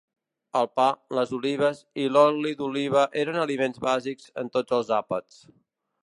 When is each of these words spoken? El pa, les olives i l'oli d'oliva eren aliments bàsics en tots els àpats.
El 0.59 0.67
pa, 0.77 0.85
les 1.17 1.33
olives 1.37 1.81
i 2.03 2.07
l'oli 2.15 2.53
d'oliva 2.61 3.03
eren 3.25 3.37
aliments 3.41 3.83
bàsics 3.85 4.31
en 4.45 4.49
tots 4.57 4.79
els 4.79 4.91
àpats. 5.03 5.37